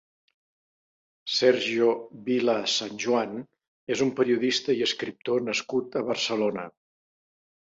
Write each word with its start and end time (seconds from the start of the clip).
Sergio 1.33 1.89
Vila-Sanjuán 2.29 3.35
és 3.97 4.03
un 4.07 4.15
periodista 4.21 4.77
i 4.81 4.85
escriptor 4.89 5.47
nascut 5.51 6.01
a 6.03 6.05
Barcelona. 6.09 6.67